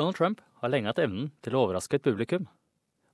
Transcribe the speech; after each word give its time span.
Donald 0.00 0.16
Trump 0.16 0.40
har 0.62 0.70
lenge 0.72 0.88
hatt 0.88 1.00
evnen 1.02 1.26
til 1.44 1.52
å 1.52 1.66
overraske 1.66 1.98
et 1.98 2.04
publikum, 2.06 2.46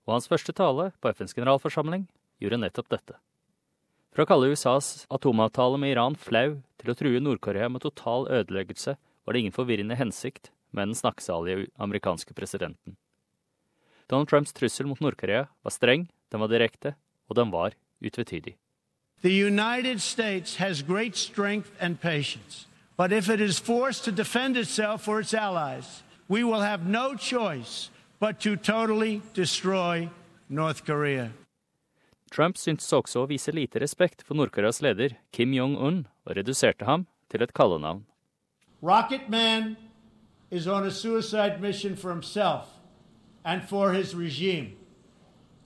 og 0.06 0.12
hans 0.15 0.29
første 0.31 0.52
tale 0.54 0.93
på 1.02 1.10
FNs 1.10 1.35
generalforsamling 1.35 2.05
gjorde 2.39 2.60
nettopp 2.62 2.93
dette. 2.93 3.16
Fra 4.14 4.22
å 4.22 4.29
kalle 4.30 4.53
USAs 4.53 5.09
atomavtale 5.11 5.80
med 5.83 5.96
Iran 5.96 6.14
flau 6.14 6.61
til 6.79 6.93
å 6.93 6.95
true 6.95 7.19
Nord-Korea 7.25 7.67
med 7.72 7.83
total 7.83 8.29
ødeleggelse, 8.30 8.95
var 9.27 9.35
det 9.35 9.43
ingen 9.43 9.57
forvirrende 9.57 9.99
hensikt 9.99 10.53
med 10.71 10.93
den 10.93 11.01
snakksalige 11.01 11.67
amerikanske 11.75 12.38
presidenten. 12.38 12.95
Donald 14.07 14.30
Trumps 14.30 14.55
trussel 14.55 14.87
mot 14.87 15.03
Nord-Korea 15.03 15.48
var 15.66 15.75
streng, 15.75 16.07
den 16.30 16.45
var 16.45 16.55
direkte, 16.55 16.95
og 17.27 17.41
den 17.41 17.50
var 17.50 17.75
utvetydig. 17.98 18.55
The 19.27 19.34
United 19.34 19.98
States 19.98 20.62
has 20.62 20.87
great 20.87 21.16
strength 21.16 21.75
and 21.80 21.98
patience, 21.98 22.68
but 22.96 23.11
if 23.11 23.29
it 23.29 23.41
is 23.41 23.59
forced 23.59 24.05
to 24.05 24.12
defend 24.12 24.57
itself 24.57 25.09
or 25.09 25.18
its 25.18 25.34
allies, 25.34 26.05
we 26.29 26.43
will 26.43 26.61
have 26.61 26.86
no 26.86 27.14
choice 27.14 27.90
but 28.18 28.40
to 28.40 28.56
totally 28.56 29.23
destroy 29.34 30.10
North 30.48 30.84
Korea. 30.84 31.32
Trump 32.30 32.56
syntes 32.59 32.91
også 32.92 33.23
å 33.23 33.28
vise 33.30 33.52
lite 33.55 33.78
respekt 33.80 34.24
for 34.27 34.34
Nord-Koreas 34.34 34.82
leder 34.82 35.16
Kim 35.32 35.52
Jong-un, 35.54 36.06
og 36.27 36.37
reduserte 36.37 36.84
ham 36.84 37.06
til 37.30 37.42
et 37.42 37.54
kallenavn. 37.54 38.04
Rocket 38.82 39.28
Man 39.28 39.77
is 40.51 40.66
on 40.66 40.84
a 40.84 40.91
suicide 40.91 41.60
mission 41.60 41.96
for 41.96 42.10
himself 42.10 42.66
and 43.45 43.62
for 43.62 43.93
his 43.93 44.15
regime. 44.15 44.77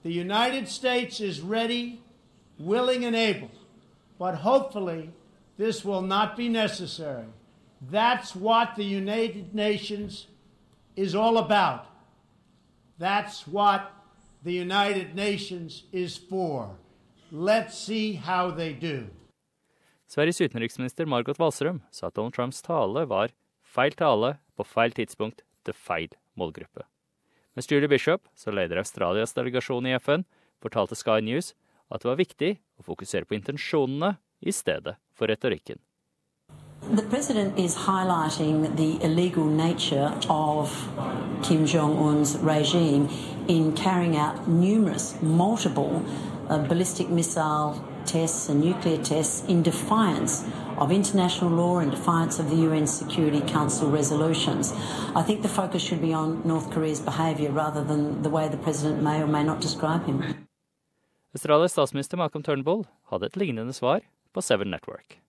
The 0.03 0.13
United 0.13 0.67
States 0.67 1.19
is 1.19 1.41
ready, 1.41 2.01
willing, 2.59 3.05
and 3.05 3.15
able, 3.15 3.51
but 4.19 4.35
hopefully 4.35 5.09
this 5.57 5.83
will 5.83 6.01
not 6.01 6.37
be 6.37 6.47
necessary. 6.47 7.25
That's 7.81 8.35
what 8.35 8.75
the 8.75 8.85
United 8.85 9.53
Nations 9.55 10.27
is 10.95 11.15
all 11.15 11.37
about. 11.37 11.85
That's 12.99 13.47
what 13.47 13.91
the 14.43 14.53
United 14.53 15.15
Nations 15.15 15.83
is 15.91 16.17
for. 16.17 16.77
Let's 17.31 17.77
see 17.77 18.13
how 18.13 18.51
they 18.51 18.73
do. 18.73 19.07
Sveriges 20.07 20.41
utenriksminister 20.41 21.05
Margot 21.05 21.33
Wallström 21.39 21.81
sa 21.91 22.07
at 22.07 22.15
Donald 22.15 22.33
Trumps 22.33 22.61
tale 22.61 23.05
var 23.05 23.31
feil 23.63 23.91
tale 23.95 24.37
på 24.57 24.65
feil 24.67 24.91
tidspunkt 24.91 25.45
til 25.63 25.73
feil 25.73 26.09
målgruppe. 26.35 26.83
Mens 27.55 27.71
Julie 27.71 27.87
Bishop, 27.87 28.27
som 28.35 28.55
leder 28.55 28.77
Australias 28.77 29.33
delegasjon 29.33 29.87
i 29.87 29.95
FN, 29.99 30.25
fortalte 30.61 30.95
Sky 30.95 31.21
News 31.23 31.53
at 31.91 32.03
det 32.03 32.09
var 32.11 32.19
viktig 32.19 32.51
å 32.79 32.85
fokusere 32.87 33.27
på 33.27 33.37
intensjonene 33.37 34.17
i 34.41 34.51
stedet 34.55 34.97
for 35.15 35.31
retorikken. 35.31 35.79
The 36.91 37.03
president 37.03 37.57
is 37.57 37.73
highlighting 37.73 38.75
the 38.75 39.01
illegal 39.01 39.45
nature 39.45 40.13
of 40.27 40.67
Kim 41.41 41.65
Jong 41.65 41.97
un's 41.97 42.35
regime 42.39 43.07
in 43.47 43.71
carrying 43.71 44.17
out 44.17 44.49
numerous, 44.49 45.15
multiple 45.21 46.03
uh, 46.49 46.57
ballistic 46.67 47.07
missile 47.09 47.81
tests 48.05 48.49
and 48.49 48.59
nuclear 48.59 48.97
tests 49.01 49.47
in 49.47 49.63
defiance 49.63 50.43
of 50.77 50.91
international 50.91 51.49
law 51.51 51.79
and 51.79 51.91
defiance 51.91 52.39
of 52.39 52.49
the 52.49 52.57
UN 52.67 52.85
Security 52.85 53.39
Council 53.39 53.89
resolutions. 53.89 54.73
I 55.15 55.21
think 55.21 55.43
the 55.43 55.53
focus 55.61 55.81
should 55.81 56.01
be 56.01 56.11
on 56.11 56.41
North 56.45 56.71
Korea's 56.71 56.99
behaviour 56.99 57.51
rather 57.51 57.85
than 57.85 58.21
the 58.21 58.29
way 58.29 58.49
the 58.49 58.57
president 58.57 59.01
may 59.01 59.21
or 59.21 59.27
may 59.27 59.45
not 59.45 59.61
describe 59.61 60.05
him. 60.07 60.45
Australias 61.33 61.71
statsminister 61.71 62.17
Malcolm 62.17 62.43
Turnbull 62.43 62.85
hadde 63.09 63.25
et 63.25 63.35
lignende 63.37 63.73
svar 63.73 64.01
på 64.33 64.41
Seven 64.41 64.69
Network. 64.69 65.21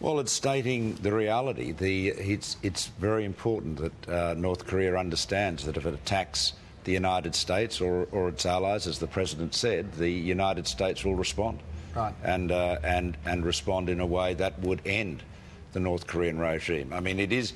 Well, 0.00 0.20
it's 0.20 0.32
stating 0.32 0.94
the 0.94 1.12
reality. 1.12 1.72
The, 1.72 2.08
it's, 2.08 2.56
it's 2.62 2.86
very 3.00 3.24
important 3.24 3.78
that 3.78 4.08
uh, 4.08 4.34
North 4.34 4.64
Korea 4.64 4.96
understands 4.96 5.64
that 5.64 5.76
if 5.76 5.86
it 5.86 5.94
attacks 5.94 6.52
the 6.84 6.92
United 6.92 7.34
States 7.34 7.80
or, 7.80 8.06
or 8.12 8.28
its 8.28 8.46
allies, 8.46 8.86
as 8.86 9.00
the 9.00 9.08
president 9.08 9.54
said, 9.54 9.92
the 9.94 10.08
United 10.08 10.68
States 10.68 11.04
will 11.04 11.16
respond. 11.16 11.58
Right. 11.96 12.14
And, 12.22 12.52
uh, 12.52 12.78
and, 12.84 13.16
and 13.26 13.44
respond 13.44 13.88
in 13.88 13.98
a 13.98 14.06
way 14.06 14.34
that 14.34 14.60
would 14.60 14.80
end 14.86 15.24
the 15.72 15.80
North 15.80 16.06
Korean 16.06 16.38
regime. 16.38 16.92
I 16.92 17.00
mean, 17.00 17.18
it 17.18 17.32
is, 17.32 17.54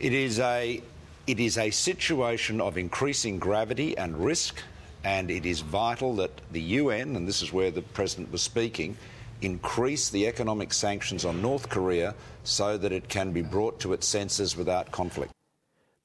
it 0.00 0.12
is, 0.12 0.40
a, 0.40 0.82
it 1.28 1.38
is 1.38 1.56
a 1.56 1.70
situation 1.70 2.60
of 2.60 2.78
increasing 2.78 3.38
gravity 3.38 3.96
and 3.96 4.16
risk, 4.16 4.60
and 5.04 5.30
it 5.30 5.46
is 5.46 5.60
vital 5.60 6.16
that 6.16 6.32
the 6.50 6.60
UN, 6.60 7.14
and 7.14 7.28
this 7.28 7.42
is 7.42 7.52
where 7.52 7.70
the 7.70 7.82
president 7.82 8.32
was 8.32 8.42
speaking, 8.42 8.96
increase 9.42 10.10
the 10.10 10.28
economic 10.28 10.72
sanctions 10.72 11.24
on 11.24 11.42
North 11.42 11.68
Korea 11.68 12.14
so 12.44 12.78
that 12.78 12.92
it 12.92 13.08
can 13.08 13.32
be 13.32 13.42
brought 13.42 13.80
to 13.80 13.92
its 13.92 14.06
senses 14.06 14.56
without 14.56 14.90
conflict. 14.92 15.32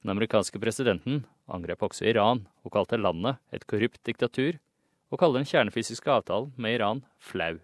Den 0.02 0.10
amerikanske 0.10 0.58
presidenten 0.60 1.24
angrep 1.48 1.82
også 1.82 2.04
Iran 2.04 2.46
og 2.64 2.72
kalte 2.72 2.96
landet 2.96 3.36
et 3.52 3.66
korrupt 3.66 4.06
diktatur, 4.06 4.52
og 5.10 5.18
kaller 5.18 5.38
den 5.40 5.46
kjernefysiske 5.46 6.10
avtalen 6.10 6.52
med 6.56 6.74
Iran 6.80 7.04
flau. 7.18 7.58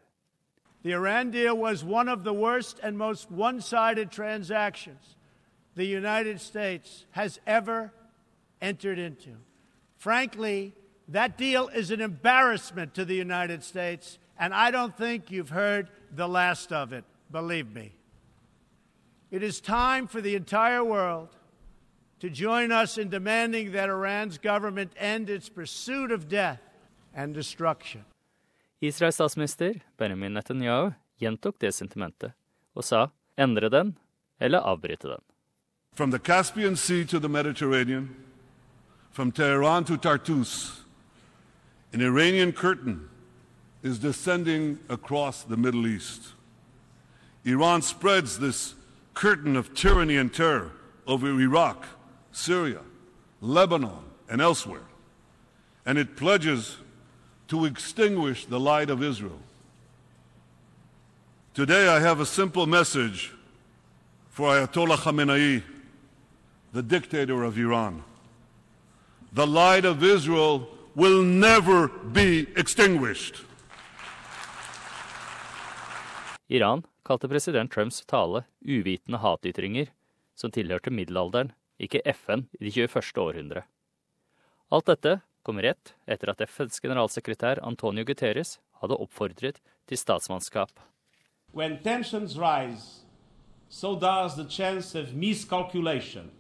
The 0.85 0.93
Iran 0.93 1.31
deal 1.31 1.55
was 1.55 1.85
one 1.85 2.09
of 2.13 2.25
the 2.25 2.33
worst 2.33 2.81
and 2.83 2.97
most 2.97 3.31
one 3.31 3.61
sided 3.61 4.11
transactions 4.11 5.17
the 5.77 5.87
United 5.87 6.41
States 6.41 7.07
has 7.11 7.41
ever 7.47 7.93
entered 8.61 8.99
into. 8.99 9.31
Frankly, 9.97 10.73
that 11.09 11.39
deal 11.39 11.69
is 11.69 11.91
an 11.91 12.01
embarrassment 12.01 12.95
to 12.95 13.05
the 13.05 13.15
United 13.15 13.63
States, 13.63 14.19
and 14.43 14.53
I 14.53 14.73
don't 14.73 14.97
think 14.99 15.31
you've 15.31 15.51
heard 15.51 15.89
the 16.17 16.27
last 16.27 16.73
of 16.73 16.93
it, 16.93 17.05
believe 17.31 17.73
me. 17.73 17.93
It 19.31 19.41
is 19.41 19.61
time 19.61 20.09
for 20.09 20.21
the 20.21 20.35
entire 20.35 20.83
world 20.83 21.29
to 22.19 22.29
join 22.29 22.73
us 22.73 22.99
in 22.99 23.09
demanding 23.09 23.71
that 23.71 23.89
Iran's 23.89 24.39
government 24.39 24.91
end 24.97 25.31
its 25.31 25.49
pursuit 25.49 26.11
of 26.11 26.29
death 26.29 26.59
and 27.15 27.33
destruction. 27.33 28.05
Israels 28.81 29.15
statsminister 29.15 29.81
Benjamin 29.97 30.35
Netanyahu 30.35 30.91
gjentok 31.23 31.61
det 31.61 31.71
sentimentet 31.75 32.35
og 32.75 32.83
sa 32.83 33.07
endre 33.39 33.71
den 33.71 33.95
eller 34.41 34.59
avbryte 34.59 35.07
den. 35.07 35.23
From 35.95 36.11
the 36.11 36.19
Caspian 36.19 36.75
Sea 36.75 37.05
to 37.05 37.21
the 37.21 37.29
Mediterranean, 37.29 38.11
from 39.13 39.31
Tehran 39.31 39.85
to 39.85 39.97
Tartus, 39.97 40.83
an 41.93 42.01
Iranian 42.01 42.53
curtain 42.53 43.09
is 43.83 43.99
descending 43.99 44.79
across 44.89 45.43
the 45.43 45.57
Middle 45.57 45.87
East. 45.87 46.33
Iran 47.45 47.83
spreads 47.83 48.39
this 48.39 48.75
curtain 49.15 49.57
of 49.57 49.75
tyranny 49.75 50.17
and 50.17 50.33
terror 50.33 50.73
over 51.07 51.29
Iraq, 51.29 51.85
Syria, 52.31 52.81
Lebanon, 53.41 54.05
and 54.29 54.41
elsewhere, 54.41 54.87
and 55.85 55.99
it 55.99 56.17
pledges 56.17 56.77
to 57.49 57.65
extinguish 57.65 58.47
the 58.47 58.61
light 58.61 58.89
of 58.89 59.03
Israel. 59.03 59.41
Today, 61.55 61.89
I 61.89 62.01
have 62.01 62.21
a 62.21 62.27
simple 62.27 62.67
message 62.67 63.33
for 64.31 64.49
Ayatollah 64.49 64.97
Khamenei, 64.97 65.63
the 66.73 66.83
dictator 66.83 67.43
of 67.43 67.59
Iran. 67.59 68.03
The 69.35 69.47
light 69.47 69.85
of 69.85 70.03
Israel 70.03 70.69
will 70.95 71.23
never 71.23 71.89
be 71.89 72.47
extinguished. 72.57 73.43
Iran 76.53 76.83
kalte 77.03 77.29
president 77.29 77.73
Trumps 77.73 78.03
tale 78.05 78.43
uvitende 78.61 79.19
hatytringer 79.23 79.89
som 80.37 80.53
tilhørte 80.53 80.91
middelalderen, 80.93 81.55
ikke 81.81 82.03
FN 82.13 82.43
i 82.61 82.67
det 82.67 82.75
21. 82.77 83.23
århundre. 83.23 83.63
Alt 84.69 84.91
dette 84.91 85.15
kom 85.49 85.63
rett 85.65 85.95
etter 86.05 86.29
at 86.29 86.43
FNs 86.45 86.83
generalsekretær 86.85 87.63
Antonio 87.65 88.05
Guterres 88.05 88.59
hadde 88.83 88.99
oppfordret 89.01 89.63
til 89.89 89.99
statsmannskap. 89.99 90.77
When 91.57 91.79
tensions 91.81 92.37
rise, 92.37 93.07
so 93.71 93.95
does 93.97 94.37
the 94.37 94.45
chance 94.45 94.95
of 94.95 95.15
miscalculation. 95.15 96.31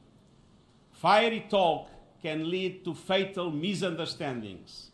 Fiery 0.93 1.41
talk 1.49 1.89
can 2.23 2.51
lead 2.51 2.85
to 2.85 2.93
fatal 2.93 3.51
misunderstandings. 3.51 4.93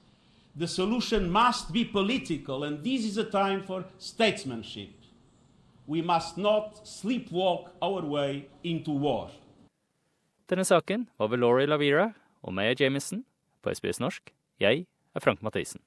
The 0.55 0.69
solution 0.69 1.29
must 1.31 1.73
be 1.73 1.85
political, 1.85 2.63
and 2.63 2.85
this 2.85 3.05
is 3.05 3.19
a 3.19 3.25
time 3.25 3.65
for 3.67 3.85
statesmanship. 3.99 4.98
We 5.89 6.03
must 6.03 6.37
not 6.37 6.87
sleepwalk 6.87 7.71
our 7.81 8.05
way 8.05 8.49
into 8.63 8.93
war. 8.93 9.31
Denne 10.51 10.65
saken 10.65 11.09
var 11.19 11.29
ved 11.29 11.39
Laurie 11.39 11.67
Lavira 11.67 12.13
og 12.43 12.55
Maya 12.55 12.75
Jamison, 12.81 13.25
på 13.63 13.75
SBS 13.75 14.01
norsk. 14.01 14.35
Jeg 14.61 14.87
er 15.15 15.21
Frank 15.21 15.43
Mathisen. 15.43 15.81